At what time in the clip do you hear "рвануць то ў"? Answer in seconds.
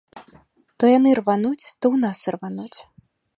1.19-1.95